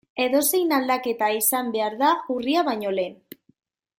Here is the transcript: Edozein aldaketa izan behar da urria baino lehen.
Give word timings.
Edozein 0.23 0.71
aldaketa 0.77 1.27
izan 1.41 1.69
behar 1.77 1.99
da 2.01 2.09
urria 2.37 2.65
baino 2.71 2.97
lehen. 3.01 3.23